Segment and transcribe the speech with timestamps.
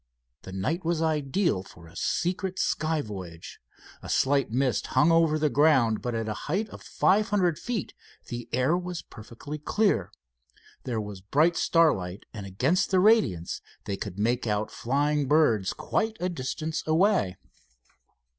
[0.41, 3.59] The night was ideal for a secret sky voyage.
[4.01, 7.93] A slight mist hung over the ground, but at a height of five hundred feet
[8.25, 10.11] the air was perfectly clear.
[10.85, 16.17] There was bright starlight, and against the radiance they could make out flying birds quite
[16.19, 17.37] a distance away.